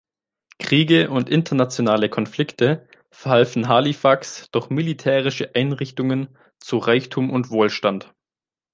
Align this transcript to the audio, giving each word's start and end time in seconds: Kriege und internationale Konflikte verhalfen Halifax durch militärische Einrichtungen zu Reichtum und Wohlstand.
Kriege 0.57 1.11
und 1.11 1.29
internationale 1.29 2.09
Konflikte 2.09 2.87
verhalfen 3.11 3.67
Halifax 3.67 4.49
durch 4.49 4.71
militärische 4.71 5.53
Einrichtungen 5.53 6.35
zu 6.59 6.79
Reichtum 6.79 7.29
und 7.29 7.51
Wohlstand. 7.51 8.11